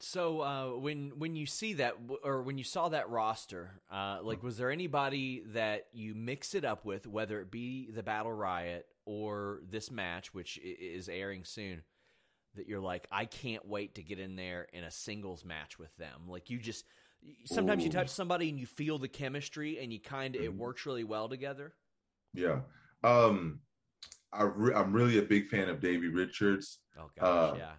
So 0.00 0.42
uh, 0.42 0.78
when 0.78 1.12
when 1.16 1.34
you 1.34 1.46
see 1.46 1.74
that 1.74 1.96
or 2.22 2.42
when 2.42 2.56
you 2.56 2.64
saw 2.64 2.88
that 2.90 3.10
roster, 3.10 3.80
uh, 3.90 4.18
like 4.22 4.42
was 4.42 4.56
there 4.56 4.70
anybody 4.70 5.42
that 5.48 5.86
you 5.92 6.14
mix 6.14 6.54
it 6.54 6.64
up 6.64 6.84
with, 6.84 7.06
whether 7.06 7.40
it 7.40 7.50
be 7.50 7.90
the 7.90 8.04
Battle 8.04 8.32
Riot 8.32 8.86
or 9.06 9.60
this 9.68 9.90
match, 9.90 10.32
which 10.32 10.58
is 10.58 11.08
airing 11.08 11.44
soon, 11.44 11.82
that 12.54 12.68
you're 12.68 12.80
like, 12.80 13.08
I 13.10 13.24
can't 13.24 13.66
wait 13.66 13.96
to 13.96 14.02
get 14.02 14.20
in 14.20 14.36
there 14.36 14.68
in 14.72 14.84
a 14.84 14.90
singles 14.90 15.44
match 15.44 15.80
with 15.80 15.96
them. 15.96 16.22
Like 16.28 16.48
you 16.48 16.58
just 16.58 16.84
sometimes 17.44 17.84
you 17.84 17.90
touch 17.90 18.08
somebody 18.08 18.48
and 18.48 18.58
you 18.58 18.66
feel 18.66 18.98
the 18.98 19.08
chemistry 19.08 19.78
and 19.78 19.92
you 19.92 20.00
kind 20.00 20.36
of 20.36 20.42
it 20.42 20.52
Mhm. 20.52 20.56
works 20.56 20.86
really 20.86 21.04
well 21.04 21.28
together. 21.28 21.74
Yeah. 22.34 22.62
Um, 23.04 23.60
I 24.32 24.42
re- 24.44 24.74
I'm 24.74 24.92
really 24.92 25.18
a 25.18 25.22
big 25.22 25.48
fan 25.48 25.68
of 25.68 25.80
Davey 25.80 26.08
Richards. 26.08 26.80
Oh 26.98 27.10
gosh, 27.18 27.52
Uh, 27.52 27.54
yeah. 27.56 27.74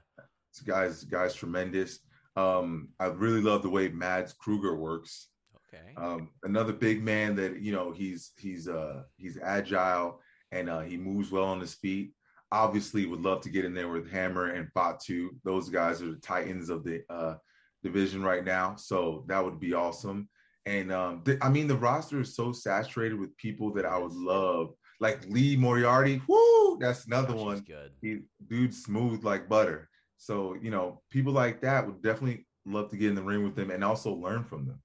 This 0.54 0.62
guy's 0.64 1.04
guy's 1.04 1.36
tremendous. 1.36 2.00
Um, 2.36 2.90
I 3.00 3.06
really 3.08 3.42
love 3.42 3.62
the 3.64 3.70
way 3.70 3.90
Mads 3.90 4.34
Krügger 4.34 4.78
works. 4.78 5.30
Okay. 5.56 5.94
Um, 5.96 6.32
another 6.44 6.74
big 6.74 7.04
man 7.04 7.36
that 7.36 7.60
you 7.60 7.72
know 7.72 7.92
he's 7.92 8.32
he's 8.38 8.68
uh 8.68 9.04
he's 9.18 9.38
agile 9.38 10.22
and 10.52 10.68
uh, 10.70 10.80
he 10.82 10.98
moves 10.98 11.30
well 11.32 11.44
on 11.46 11.60
his 11.60 11.76
feet. 11.76 12.14
Obviously, 12.52 13.06
would 13.06 13.22
love 13.22 13.42
to 13.42 13.50
get 13.52 13.66
in 13.66 13.76
there 13.76 13.90
with 13.90 14.10
Hammer 14.10 14.48
and 14.48 14.72
Fatu. 14.74 15.30
Those 15.44 15.70
guys 15.70 16.02
are 16.02 16.10
the 16.10 16.18
titans 16.22 16.70
of 16.72 16.84
the 16.84 17.04
uh, 17.10 17.36
division 17.84 18.24
right 18.24 18.44
now, 18.44 18.76
so 18.76 19.24
that 19.28 19.44
would 19.44 19.60
be 19.60 19.74
awesome. 19.74 20.28
And 20.66 20.92
um, 20.92 21.22
th- 21.26 21.40
I 21.42 21.50
mean, 21.50 21.68
the 21.68 21.78
roster 21.78 22.20
is 22.22 22.36
so 22.36 22.52
saturated 22.52 23.20
with 23.20 23.36
people 23.38 23.74
that 23.74 23.86
I 23.86 23.98
would 23.98 24.14
love, 24.14 24.74
like 25.00 25.26
Lee 25.28 25.56
Moriarty. 25.56 26.22
Whoo, 26.28 26.78
that's 26.80 27.06
another 27.06 27.34
Gosh, 27.34 27.42
one. 27.42 27.60
good. 27.62 27.92
He 28.02 28.20
dude 28.48 28.74
smooth 28.74 29.24
like 29.24 29.48
butter. 29.50 29.90
So 30.18 30.56
you 30.62 30.70
know, 30.70 31.02
people 31.10 31.34
like 31.34 31.62
that 31.62 31.86
would 31.88 32.02
definitely 32.02 32.46
love 32.66 32.90
to 32.90 32.98
get 32.98 33.10
in 33.10 33.16
the 33.16 33.24
ring 33.24 33.44
with 33.44 33.56
them 33.56 33.72
and 33.72 33.84
also 33.84 34.14
learn 34.14 34.44
from 34.44 34.66
them. 34.68 34.82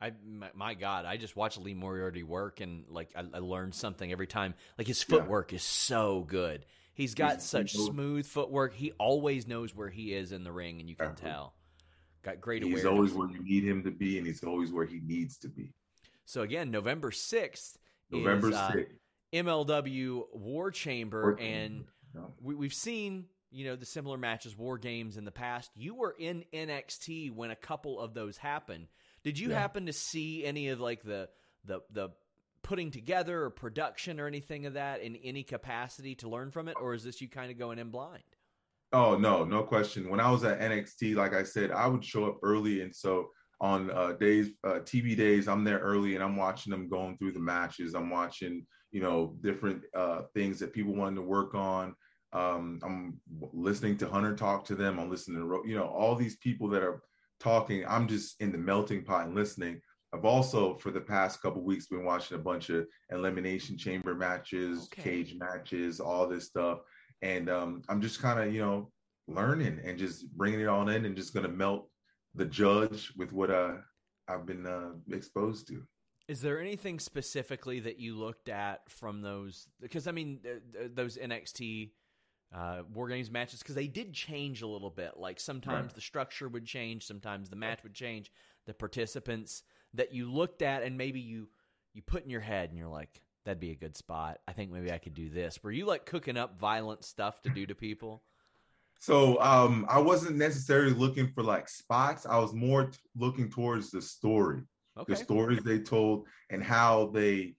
I 0.00 0.12
my, 0.26 0.50
my 0.54 0.74
God, 0.74 1.04
I 1.04 1.16
just 1.18 1.36
watch 1.36 1.58
Lee 1.58 1.74
Moriarty 1.74 2.22
work 2.24 2.60
and 2.60 2.84
like 2.88 3.10
I, 3.14 3.20
I 3.34 3.38
learned 3.38 3.74
something 3.74 4.10
every 4.10 4.26
time. 4.26 4.54
Like 4.78 4.86
his 4.88 5.04
Yeah. 5.08 5.18
footwork 5.18 5.52
is 5.52 5.62
so 5.62 6.22
good. 6.26 6.64
He's 6.94 7.14
got 7.14 7.32
He's- 7.32 7.44
such 7.46 7.72
smooth 7.74 8.26
footwork. 8.26 8.74
He 8.74 8.92
always 8.98 9.46
knows 9.46 9.74
where 9.74 9.88
he 9.90 10.12
is 10.14 10.32
in 10.32 10.42
the 10.42 10.50
ring, 10.52 10.80
and 10.80 10.88
you 10.90 10.96
can 10.96 11.14
tell. 11.14 11.54
Got 12.22 12.40
great 12.40 12.62
He's 12.62 12.70
awareness. 12.84 12.90
always 12.92 13.12
where 13.12 13.28
you 13.30 13.42
need 13.42 13.64
him 13.64 13.82
to 13.84 13.90
be, 13.90 14.18
and 14.18 14.26
he's 14.26 14.42
always 14.44 14.70
where 14.72 14.86
he 14.86 15.00
needs 15.04 15.36
to 15.38 15.48
be. 15.48 15.72
so 16.24 16.42
again, 16.42 16.70
November 16.70 17.10
sixth, 17.10 17.78
November 18.10 18.48
uh, 18.48 18.72
6th. 18.72 18.86
MLW 19.32 20.22
War 20.32 20.70
Chamber, 20.70 21.22
War 21.22 21.36
and 21.40 21.84
we, 22.40 22.54
we've 22.54 22.74
seen 22.74 23.26
you 23.50 23.64
know 23.66 23.76
the 23.76 23.86
similar 23.86 24.16
matches, 24.18 24.56
war 24.56 24.78
games 24.78 25.16
in 25.16 25.24
the 25.24 25.30
past. 25.32 25.70
You 25.74 25.94
were 25.94 26.14
in 26.18 26.44
NXT 26.52 27.34
when 27.34 27.50
a 27.50 27.56
couple 27.56 27.98
of 28.00 28.14
those 28.14 28.36
happened. 28.36 28.88
Did 29.24 29.38
you 29.38 29.50
Yeah. 29.50 29.58
happen 29.60 29.86
to 29.86 29.92
see 29.92 30.44
any 30.44 30.68
of 30.68 30.80
like 30.80 31.02
the 31.02 31.28
the 31.64 31.80
the 31.90 32.10
putting 32.62 32.90
together 32.92 33.42
or 33.42 33.50
production 33.50 34.20
or 34.20 34.26
anything 34.28 34.66
of 34.66 34.74
that 34.74 35.00
in 35.00 35.16
any 35.16 35.42
capacity 35.42 36.14
to 36.16 36.28
learn 36.28 36.50
from 36.52 36.68
it, 36.68 36.76
or 36.80 36.94
is 36.94 37.02
this 37.02 37.20
you 37.20 37.28
kind 37.28 37.50
of 37.50 37.58
going 37.58 37.78
in 37.80 37.90
blind? 37.90 38.22
Oh 38.92 39.16
no, 39.16 39.44
no 39.44 39.62
question. 39.62 40.10
When 40.10 40.20
I 40.20 40.30
was 40.30 40.44
at 40.44 40.60
NXT, 40.60 41.14
like 41.16 41.34
I 41.34 41.42
said, 41.42 41.70
I 41.70 41.86
would 41.86 42.04
show 42.04 42.26
up 42.26 42.38
early, 42.42 42.82
and 42.82 42.94
so 42.94 43.30
on 43.60 43.90
uh, 43.90 44.12
days, 44.12 44.50
uh, 44.64 44.80
TV 44.80 45.16
days, 45.16 45.48
I'm 45.48 45.64
there 45.64 45.78
early, 45.78 46.14
and 46.14 46.22
I'm 46.22 46.36
watching 46.36 46.70
them 46.72 46.88
going 46.88 47.16
through 47.16 47.32
the 47.32 47.40
matches. 47.40 47.94
I'm 47.94 48.10
watching, 48.10 48.66
you 48.90 49.00
know, 49.00 49.36
different 49.40 49.82
uh, 49.94 50.22
things 50.34 50.58
that 50.58 50.72
people 50.72 50.94
wanted 50.94 51.16
to 51.16 51.22
work 51.22 51.54
on. 51.54 51.94
Um, 52.32 52.80
I'm 52.82 53.20
listening 53.52 53.96
to 53.98 54.08
Hunter 54.08 54.34
talk 54.34 54.64
to 54.66 54.74
them. 54.74 54.98
I'm 54.98 55.10
listening 55.10 55.38
to, 55.38 55.62
you 55.68 55.76
know, 55.76 55.86
all 55.86 56.16
these 56.16 56.36
people 56.36 56.68
that 56.70 56.82
are 56.82 57.02
talking. 57.40 57.84
I'm 57.86 58.08
just 58.08 58.40
in 58.40 58.52
the 58.52 58.58
melting 58.58 59.04
pot 59.04 59.26
and 59.26 59.34
listening. 59.34 59.80
I've 60.14 60.24
also, 60.24 60.74
for 60.74 60.90
the 60.90 61.00
past 61.00 61.40
couple 61.40 61.62
weeks, 61.62 61.86
been 61.86 62.04
watching 62.04 62.36
a 62.36 62.40
bunch 62.40 62.68
of 62.68 62.86
elimination 63.10 63.78
chamber 63.78 64.14
matches, 64.14 64.88
Okay. 64.92 65.02
cage 65.02 65.36
matches, 65.38 66.00
all 66.00 66.26
this 66.26 66.46
stuff 66.46 66.80
and 67.22 67.48
um, 67.48 67.82
I'm 67.88 68.00
just 68.02 68.20
kind 68.20 68.40
of 68.40 68.52
you 68.54 68.60
know 68.60 68.90
learning 69.28 69.80
and 69.84 69.98
just 69.98 70.28
bringing 70.36 70.60
it 70.60 70.66
all 70.66 70.88
in 70.88 71.04
and 71.04 71.16
just 71.16 71.32
gonna 71.32 71.48
melt 71.48 71.88
the 72.34 72.44
judge 72.44 73.12
with 73.16 73.32
what 73.32 73.50
uh, 73.50 73.74
I've 74.28 74.46
been 74.46 74.66
uh, 74.66 74.90
exposed 75.10 75.68
to. 75.68 75.82
Is 76.28 76.40
there 76.40 76.60
anything 76.60 76.98
specifically 76.98 77.80
that 77.80 77.98
you 77.98 78.16
looked 78.16 78.48
at 78.48 78.88
from 78.88 79.22
those? 79.22 79.68
Because 79.80 80.06
I 80.06 80.12
mean, 80.12 80.40
th- 80.42 80.62
th- 80.72 80.90
those 80.94 81.18
NXT 81.18 81.90
uh, 82.54 82.82
War 82.94 83.08
Games 83.08 83.30
matches, 83.30 83.60
because 83.60 83.74
they 83.74 83.86
did 83.88 84.12
change 84.12 84.62
a 84.62 84.66
little 84.66 84.90
bit. 84.90 85.16
Like 85.16 85.40
sometimes 85.40 85.86
Right. 85.86 85.94
the 85.94 86.00
structure 86.00 86.48
would 86.48 86.64
change, 86.66 87.06
sometimes 87.06 87.48
the 87.48 87.56
match 87.56 87.82
would 87.82 87.94
change. 87.94 88.30
The 88.66 88.74
participants 88.74 89.62
that 89.94 90.12
you 90.14 90.30
looked 90.30 90.62
at, 90.62 90.82
and 90.82 90.96
maybe 90.96 91.20
you 91.20 91.48
you 91.94 92.02
put 92.02 92.24
in 92.24 92.30
your 92.30 92.40
head, 92.40 92.70
and 92.70 92.78
you're 92.78 92.88
like, 92.88 93.20
"That'd 93.44 93.60
be 93.60 93.70
a 93.70 93.76
good 93.76 93.96
spot. 93.96 94.38
I 94.46 94.52
think 94.52 94.70
maybe 94.70 94.92
I 94.92 94.98
could 94.98 95.14
do 95.14 95.28
this." 95.28 95.62
Were 95.62 95.72
you 95.72 95.86
like 95.86 96.06
cooking 96.06 96.36
up 96.36 96.58
violent 96.58 97.04
stuff 97.04 97.40
to 97.42 97.50
do 97.50 97.66
to 97.66 97.74
people? 97.74 98.22
So 99.02 99.40
um, 99.42 99.84
I 99.88 99.98
wasn't 99.98 100.36
necessarily 100.36 100.92
looking 100.92 101.26
for 101.32 101.42
like 101.42 101.68
spots. 101.68 102.24
I 102.24 102.38
was 102.38 102.54
more 102.54 102.84
t- 102.84 102.98
looking 103.16 103.50
towards 103.50 103.90
the 103.90 104.00
story, 104.00 104.62
Okay, 104.96 105.14
the 105.14 105.16
stories 105.16 105.60
they 105.64 105.80
told, 105.80 106.28
and 106.50 106.62
how 106.62 107.06
they 107.06 107.56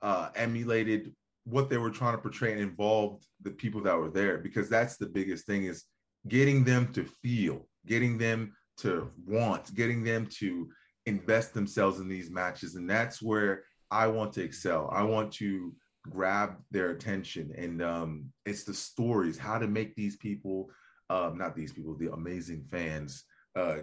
uh, 0.00 0.30
emulated 0.34 1.14
what 1.44 1.68
they 1.68 1.76
were 1.76 1.90
trying 1.90 2.14
to 2.14 2.22
portray 2.22 2.52
and 2.52 2.62
involved 2.62 3.26
the 3.42 3.50
people 3.50 3.82
that 3.82 3.94
were 3.94 4.08
there. 4.08 4.38
Because 4.38 4.70
that's 4.70 4.96
the 4.96 5.06
biggest 5.06 5.44
thing 5.44 5.64
is 5.64 5.84
getting 6.28 6.64
them 6.64 6.90
to 6.94 7.04
feel, 7.04 7.68
getting 7.86 8.16
them 8.16 8.54
to 8.78 9.10
want, 9.26 9.74
getting 9.74 10.02
them 10.02 10.26
to 10.38 10.68
invest 11.04 11.54
themselves 11.54 12.00
in 12.00 12.08
these 12.08 12.30
matches, 12.30 12.74
and 12.74 12.88
that's 12.88 13.22
where 13.22 13.64
I 13.90 14.06
want 14.06 14.32
to 14.34 14.42
excel. 14.42 14.88
I 14.92 15.02
want 15.02 15.32
to 15.34 15.74
grab 16.08 16.56
their 16.70 16.90
attention, 16.90 17.52
and 17.56 17.82
um, 17.82 18.32
it's 18.44 18.64
the 18.64 18.74
stories, 18.74 19.38
how 19.38 19.58
to 19.58 19.66
make 19.66 19.94
these 19.96 20.16
people 20.16 20.70
um, 21.10 21.38
not 21.38 21.54
these 21.54 21.72
people, 21.72 21.94
the 21.94 22.12
amazing 22.12 22.64
fans, 22.70 23.24
uh, 23.54 23.78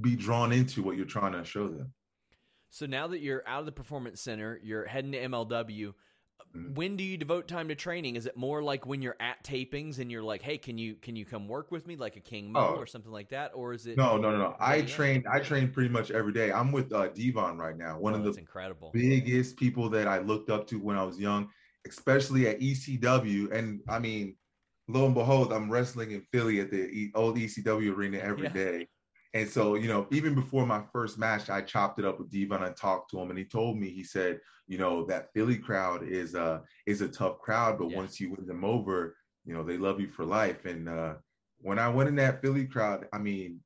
be 0.00 0.16
drawn 0.16 0.52
into 0.52 0.82
what 0.82 0.96
you're 0.96 1.06
trying 1.06 1.32
to 1.32 1.44
show 1.44 1.68
them. 1.68 1.92
so 2.70 2.86
now 2.86 3.06
that 3.08 3.20
you're 3.20 3.44
out 3.46 3.60
of 3.60 3.66
the 3.66 3.72
performance 3.72 4.20
center, 4.20 4.58
you're 4.62 4.86
heading 4.86 5.12
to 5.12 5.18
MLW. 5.18 5.94
Mhm. 6.54 6.74
when 6.74 6.96
do 6.96 7.04
you 7.04 7.16
devote 7.16 7.48
time 7.48 7.68
to 7.68 7.74
training? 7.74 8.16
Is 8.16 8.26
it 8.26 8.36
more 8.36 8.62
like 8.62 8.86
when 8.86 9.02
you're 9.02 9.16
at 9.20 9.42
tapings 9.44 9.98
and 9.98 10.10
you're 10.10 10.22
like, 10.22 10.42
"Hey, 10.42 10.56
can 10.58 10.78
you 10.78 10.94
can 10.96 11.16
you 11.16 11.24
come 11.24 11.48
work 11.48 11.70
with 11.70 11.86
me 11.86 11.96
like 11.96 12.16
a 12.16 12.20
King 12.20 12.52
Mo 12.52 12.60
Oh. 12.60 12.74
or 12.76 12.86
something 12.86 13.12
like 13.12 13.28
that?" 13.30 13.52
Or 13.54 13.72
is 13.72 13.86
it 13.86 13.96
No, 13.96 14.16
no, 14.16 14.30
no, 14.30 14.38
no. 14.38 14.56
I 14.60 14.82
train. 14.82 15.24
I 15.30 15.40
train 15.40 15.70
pretty 15.72 15.88
much 15.90 16.10
every 16.10 16.32
day. 16.32 16.52
I'm 16.52 16.72
with 16.72 16.92
uh, 16.92 17.08
Devon 17.08 17.58
right 17.58 17.76
now, 17.76 17.98
one 17.98 18.14
Oh, 18.14 18.18
of 18.18 18.24
the 18.34 18.40
incredible. 18.40 18.90
biggest 18.92 19.56
people 19.56 19.88
that 19.90 20.06
I 20.08 20.18
looked 20.18 20.50
up 20.50 20.66
to 20.68 20.78
when 20.80 20.96
I 20.96 21.02
was 21.04 21.18
young, 21.18 21.50
especially 21.86 22.48
at 22.48 22.60
ECW. 22.60 23.50
And 23.52 23.82
I 23.88 23.98
mean, 23.98 24.36
lo 24.88 25.06
and 25.06 25.14
behold, 25.14 25.52
I'm 25.52 25.70
wrestling 25.70 26.12
in 26.12 26.22
Philly 26.32 26.60
at 26.60 26.70
the 26.70 26.88
e- 26.88 27.12
old 27.14 27.36
ECW 27.38 27.92
arena 27.94 28.18
every 28.18 28.44
Yeah. 28.44 28.52
day. 28.52 28.88
And 29.34 29.48
so, 29.48 29.74
you 29.74 29.88
know, 29.88 30.06
even 30.12 30.34
before 30.34 30.64
my 30.64 30.82
first 30.92 31.18
match, 31.18 31.50
I 31.50 31.60
chopped 31.60 31.98
it 31.98 32.04
up 32.04 32.18
with 32.20 32.30
Devon 32.30 32.62
and 32.62 32.76
talked 32.76 33.10
to 33.10 33.18
him, 33.20 33.30
and 33.30 33.38
he 33.38 33.44
told 33.44 33.76
me, 33.76 33.90
he 33.90 34.04
said, 34.04 34.40
you 34.68 34.78
know, 34.78 35.04
that 35.06 35.32
Philly 35.34 35.58
crowd 35.58 36.04
is 36.08 36.34
uh 36.34 36.60
is 36.86 37.00
a 37.02 37.08
tough 37.08 37.40
crowd, 37.40 37.78
but 37.78 37.90
Yeah. 37.90 37.96
once 37.96 38.20
you 38.20 38.30
win 38.30 38.46
them 38.46 38.64
over, 38.64 39.16
you 39.44 39.52
know, 39.52 39.64
they 39.64 39.76
love 39.76 40.00
you 40.00 40.08
for 40.08 40.24
life. 40.24 40.64
And 40.64 40.88
uh 40.88 41.14
when 41.58 41.78
I 41.78 41.88
went 41.88 42.08
in 42.08 42.16
that 42.16 42.40
Philly 42.42 42.66
crowd, 42.66 43.06
I 43.12 43.18
mean, 43.18 43.60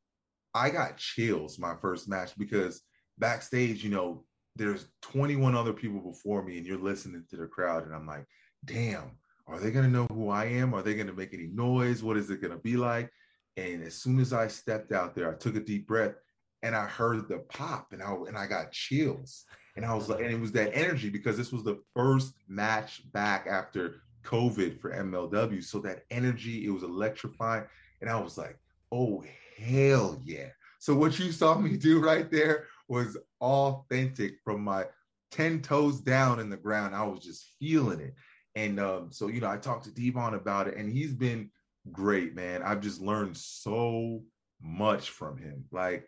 I 0.55 0.71
got 0.71 0.97
chills 0.97 1.59
my 1.59 1.75
first 1.77 2.09
match 2.09 2.37
because 2.39 2.83
backstage, 3.19 3.85
you 3.85 3.91
know, 3.91 4.25
there's 4.57 4.87
21 5.03 5.55
other 5.55 5.73
people 5.75 6.01
before 6.01 6.43
me, 6.43 6.57
and 6.57 6.67
you're 6.67 6.79
listening 6.79 7.25
to 7.31 7.37
the 7.37 7.47
crowd, 7.47 7.85
and 7.85 7.95
I'm 7.95 8.07
like, 8.07 8.25
damn, 8.65 9.19
are 9.47 9.61
they 9.61 9.71
gonna 9.71 9.89
know 9.89 10.07
who 10.11 10.31
I 10.31 10.47
am? 10.47 10.75
Are 10.75 10.83
they 10.83 10.95
gonna 10.95 11.13
make 11.13 11.35
any 11.35 11.49
noise? 11.49 12.03
What 12.03 12.17
is 12.17 12.31
it 12.31 12.41
gonna 12.41 12.59
be 12.59 12.77
like? 12.77 13.11
And 13.59 13.83
as 13.83 13.95
soon 13.95 14.21
as 14.21 14.33
I 14.33 14.47
stepped 14.47 14.93
out 14.93 15.15
there, 15.15 15.31
I 15.31 15.35
took 15.37 15.57
a 15.57 15.61
deep 15.61 15.88
breath 15.88 16.15
and 16.62 16.77
I 16.77 16.87
heard 16.87 17.29
the 17.29 17.38
pop 17.38 17.93
and 17.93 18.03
I 18.03 18.12
and 18.12 18.37
I 18.37 18.47
got 18.47 18.73
chills. 18.73 19.45
And 19.77 19.85
I 19.85 19.95
was 19.95 20.09
like, 20.09 20.21
and 20.21 20.31
it 20.31 20.41
was 20.41 20.53
that 20.53 20.75
energy 20.75 21.09
because 21.09 21.37
this 21.37 21.53
was 21.53 21.65
the 21.65 21.81
first 21.95 22.35
match 22.49 23.03
back 23.12 23.47
after 23.49 23.97
COVID 24.25 24.81
for 24.81 24.93
MLW. 24.93 25.62
So 25.62 25.79
that 25.81 26.05
energy, 26.11 26.67
it 26.67 26.71
was 26.71 26.83
electrifying. 26.83 27.65
And 28.00 28.11
I 28.11 28.21
was 28.21 28.38
like, 28.38 28.59
oh 28.93 29.25
hell 29.57 30.21
yeah. 30.25 30.49
So 30.79 30.95
what 30.95 31.19
you 31.19 31.33
saw 31.33 31.59
me 31.59 31.77
do 31.77 32.00
right 32.00 32.31
there 32.31 32.67
was 32.88 33.17
authentic 33.41 34.38
from 34.45 34.62
my 34.62 34.87
10 35.33 35.62
toes 35.62 36.00
down 36.00 36.38
in 36.38 36.49
the 36.49 36.57
ground. 36.57 36.95
I 36.95 37.05
was 37.05 37.21
just 37.21 37.55
feeling 37.59 38.00
it. 38.00 38.15
And 38.55 38.81
um, 38.81 39.09
so, 39.11 39.29
you 39.29 39.41
know, 39.41 39.50
I 39.50 39.57
talked 39.57 39.85
to 39.85 39.91
Devon 39.93 40.35
about 40.35 40.69
it, 40.69 40.77
and 40.77 40.91
he's 40.91 41.12
been 41.12 41.50
great, 41.92 42.35
man. 42.35 42.62
I've 42.62 42.80
just 42.80 43.00
learned 43.00 43.37
so 43.37 44.23
much 44.61 45.11
from 45.11 45.38
him. 45.38 45.64
Like, 45.71 46.07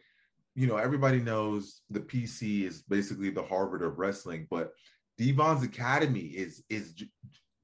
you 0.54 0.66
know, 0.66 0.76
everybody 0.76 1.20
knows 1.20 1.82
the 1.90 2.00
PC 2.00 2.64
is 2.66 2.82
basically 2.82 3.30
the 3.30 3.42
Harvard 3.42 3.82
of 3.82 3.98
wrestling, 3.98 4.46
but 4.50 4.72
Devon's 5.18 5.62
Academy 5.62 6.20
is 6.20 6.62
is 6.68 6.94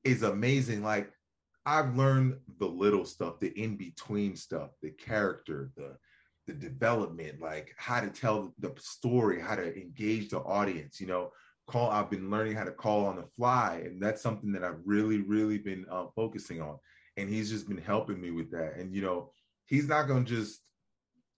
is 0.04 0.22
amazing. 0.22 0.82
Like, 0.82 1.10
I've 1.64 1.96
learned 1.96 2.36
the 2.58 2.66
little 2.66 3.04
stuff, 3.04 3.40
the 3.40 3.48
in 3.60 3.76
between 3.76 4.36
stuff, 4.36 4.70
the 4.82 4.90
character, 4.90 5.70
the 5.76 5.96
the 6.46 6.52
development, 6.52 7.40
like 7.40 7.74
how 7.76 8.00
to 8.00 8.08
tell 8.08 8.54
the 8.60 8.72
story, 8.78 9.40
how 9.40 9.56
to 9.56 9.76
engage 9.76 10.30
the 10.30 10.38
audience. 10.38 11.00
You 11.00 11.08
know, 11.08 11.32
call. 11.66 11.90
I've 11.90 12.10
been 12.10 12.30
learning 12.30 12.54
how 12.54 12.64
to 12.64 12.72
call 12.72 13.06
on 13.06 13.16
the 13.16 13.26
fly, 13.36 13.82
and 13.84 14.00
that's 14.00 14.22
something 14.22 14.52
that 14.52 14.62
I've 14.62 14.80
really, 14.84 15.20
really 15.20 15.58
been 15.58 15.84
uh, 15.90 16.06
focusing 16.14 16.62
on. 16.62 16.78
And 17.16 17.28
he's 17.28 17.50
just 17.50 17.68
been 17.68 17.78
helping 17.78 18.20
me 18.20 18.30
with 18.30 18.50
that. 18.50 18.76
And 18.76 18.94
you 18.94 19.02
know, 19.02 19.32
he's 19.66 19.88
not 19.88 20.08
gonna 20.08 20.24
just 20.24 20.60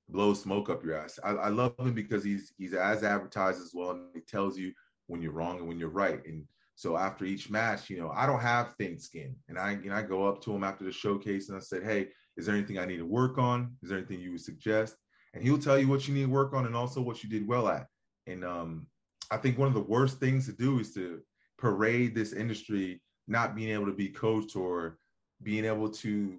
blow 0.08 0.34
smoke 0.34 0.70
up 0.70 0.84
your 0.84 0.96
ass. 0.96 1.18
I, 1.22 1.30
I 1.30 1.48
love 1.48 1.74
him 1.78 1.94
because 1.94 2.24
he's 2.24 2.52
he's 2.56 2.74
as 2.74 3.04
advertised 3.04 3.60
as 3.60 3.72
well, 3.74 3.90
and 3.90 4.02
he 4.14 4.20
tells 4.20 4.58
you 4.58 4.72
when 5.06 5.22
you're 5.22 5.32
wrong 5.32 5.58
and 5.58 5.68
when 5.68 5.78
you're 5.78 5.88
right. 5.88 6.24
And 6.26 6.44
so 6.74 6.96
after 6.96 7.24
each 7.24 7.50
match, 7.50 7.90
you 7.90 7.98
know, 7.98 8.10
I 8.14 8.26
don't 8.26 8.40
have 8.40 8.74
thin 8.78 8.98
skin, 8.98 9.34
and 9.48 9.58
I 9.58 9.74
know 9.74 9.94
I 9.94 10.02
go 10.02 10.26
up 10.26 10.42
to 10.44 10.54
him 10.54 10.64
after 10.64 10.84
the 10.84 10.92
showcase 10.92 11.48
and 11.48 11.56
I 11.56 11.60
said, 11.60 11.82
hey, 11.82 12.08
is 12.36 12.46
there 12.46 12.54
anything 12.54 12.78
I 12.78 12.86
need 12.86 12.98
to 12.98 13.06
work 13.06 13.36
on? 13.36 13.74
Is 13.82 13.88
there 13.88 13.98
anything 13.98 14.20
you 14.20 14.30
would 14.32 14.40
suggest? 14.40 14.96
And 15.34 15.42
he'll 15.42 15.58
tell 15.58 15.78
you 15.78 15.88
what 15.88 16.06
you 16.06 16.14
need 16.14 16.22
to 16.22 16.30
work 16.30 16.54
on 16.54 16.66
and 16.66 16.76
also 16.76 17.02
what 17.02 17.22
you 17.22 17.28
did 17.28 17.46
well 17.46 17.68
at. 17.68 17.86
And 18.26 18.44
um, 18.44 18.86
I 19.30 19.36
think 19.36 19.58
one 19.58 19.68
of 19.68 19.74
the 19.74 19.80
worst 19.80 20.20
things 20.20 20.46
to 20.46 20.52
do 20.52 20.78
is 20.78 20.94
to 20.94 21.20
parade 21.58 22.14
this 22.14 22.32
industry 22.32 23.02
not 23.26 23.56
being 23.56 23.70
able 23.70 23.86
to 23.86 23.92
be 23.92 24.08
coached 24.08 24.56
or 24.56 24.98
being 25.42 25.64
able 25.64 25.88
to 25.88 26.38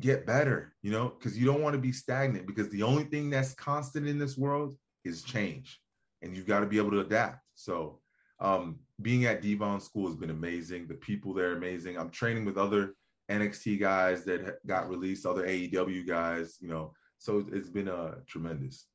get 0.00 0.26
better, 0.26 0.74
you 0.82 0.90
know, 0.90 1.08
because 1.18 1.38
you 1.38 1.46
don't 1.46 1.62
want 1.62 1.74
to 1.74 1.78
be 1.78 1.92
stagnant 1.92 2.46
because 2.46 2.68
the 2.70 2.82
only 2.82 3.04
thing 3.04 3.30
that's 3.30 3.54
constant 3.54 4.06
in 4.08 4.18
this 4.18 4.36
world 4.36 4.76
is 5.04 5.22
change 5.22 5.80
and 6.22 6.36
you've 6.36 6.46
got 6.46 6.60
to 6.60 6.66
be 6.66 6.78
able 6.78 6.90
to 6.90 7.00
adapt. 7.00 7.40
So 7.54 8.00
um, 8.40 8.78
being 9.02 9.26
at 9.26 9.42
Devon 9.42 9.80
School 9.80 10.06
has 10.06 10.16
been 10.16 10.30
amazing. 10.30 10.86
The 10.86 10.94
people 10.94 11.34
there 11.34 11.50
are 11.50 11.56
amazing. 11.56 11.98
I'm 11.98 12.10
training 12.10 12.44
with 12.44 12.56
other 12.56 12.94
NXT 13.30 13.80
guys 13.80 14.24
that 14.24 14.58
got 14.66 14.88
released, 14.88 15.26
other 15.26 15.46
AEW 15.46 16.06
guys, 16.06 16.56
you 16.60 16.68
know. 16.68 16.92
So 17.18 17.44
it's 17.52 17.68
been 17.68 17.88
uh, 17.88 18.16
tremendous. 18.26 18.86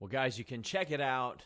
Well, 0.00 0.08
guys, 0.08 0.38
you 0.38 0.44
can 0.44 0.62
check 0.62 0.90
it 0.90 1.00
out. 1.00 1.42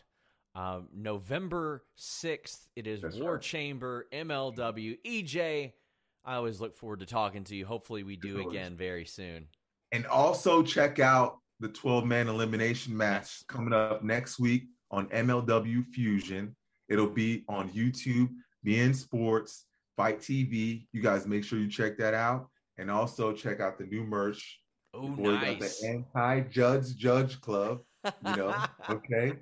Um, 0.54 0.88
November 0.94 1.84
6th, 1.98 2.68
it 2.76 2.86
is 2.86 3.02
That's 3.02 3.16
War 3.16 3.34
right. 3.34 3.42
Chamber, 3.42 4.06
MLW, 4.12 4.96
EJ. 5.04 5.72
I 6.26 6.34
always 6.34 6.60
look 6.60 6.76
forward 6.76 7.00
to 7.00 7.06
talking 7.06 7.44
to 7.44 7.54
you. 7.54 7.64
Hopefully, 7.64 8.02
we 8.02 8.16
do 8.16 8.48
again 8.48 8.76
very 8.76 9.04
soon. 9.04 9.46
And 9.92 10.04
also 10.06 10.60
check 10.60 10.98
out 10.98 11.38
the 11.60 11.68
12 11.68 12.04
man 12.04 12.26
elimination 12.26 12.96
match 12.96 13.46
coming 13.46 13.72
up 13.72 14.02
next 14.02 14.40
week 14.40 14.64
on 14.90 15.06
MLW 15.10 15.86
Fusion. 15.86 16.56
It'll 16.88 17.08
be 17.08 17.44
on 17.48 17.70
YouTube, 17.70 18.28
beIN 18.66 18.94
Sports, 18.94 19.66
FITE 19.96 20.18
TV. 20.18 20.86
You 20.92 21.00
guys 21.00 21.28
make 21.28 21.44
sure 21.44 21.60
you 21.60 21.70
check 21.70 21.96
that 21.98 22.12
out. 22.12 22.48
And 22.76 22.90
also 22.90 23.32
check 23.32 23.60
out 23.60 23.78
the 23.78 23.84
new 23.84 24.02
merch. 24.02 24.60
Oh, 24.92 25.06
nice. 25.06 25.80
the 25.80 25.88
anti-judge 25.88 26.96
judge 26.96 27.40
club. 27.40 27.80
You 28.04 28.36
know, 28.36 28.54
okay. 28.90 29.34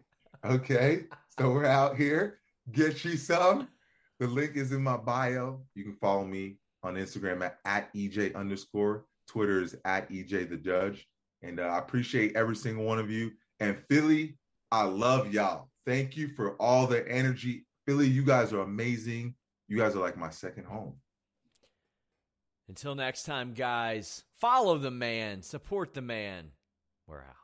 Okay. 0.45 1.05
So 1.39 1.51
we're 1.51 1.65
out 1.65 1.97
here. 1.97 2.41
Get 2.73 3.05
you 3.05 3.17
some. 3.17 3.69
The 4.21 4.27
link 4.27 4.57
is 4.57 4.73
in 4.73 4.83
my 4.83 4.99
bio. 4.99 5.63
You 5.75 5.85
can 5.85 5.97
follow 5.97 6.25
me 6.25 6.59
on 6.85 6.95
Instagram 6.95 7.43
at, 7.45 7.59
at 7.65 7.93
EJ 7.95 8.35
underscore. 8.35 9.05
Twitter 9.27 9.63
is 9.63 9.77
at 9.85 10.11
EJ 10.11 10.51
the 10.51 10.57
judge. 10.57 11.07
And 11.43 11.59
uh, 11.59 11.65
I 11.65 11.79
appreciate 11.79 12.37
every 12.37 12.57
single 12.57 12.85
one 12.85 12.99
of 12.99 13.11
you. 13.11 13.33
And 13.61 13.79
Philly, 13.89 14.37
I 14.71 14.85
love 14.85 15.33
y'all. 15.33 15.69
Thank 15.87 16.17
you 16.17 16.29
for 16.29 16.53
all 16.57 16.87
the 16.87 17.07
energy. 17.11 17.67
Philly, 17.87 18.07
you 18.07 18.25
guys 18.25 18.53
are 18.53 18.61
amazing. 18.61 19.35
You 19.69 19.79
guys 19.79 19.95
are 19.95 20.01
like 20.01 20.17
my 20.17 20.31
second 20.31 20.65
home. 20.65 20.95
Until 22.69 22.95
next 22.95 23.25
time, 23.25 23.53
guys, 23.53 24.25
follow 24.41 24.79
the 24.79 24.91
man, 24.91 25.43
support 25.43 25.93
the 25.93 26.01
man. 26.01 26.53
We're 27.07 27.21
out. 27.21 27.44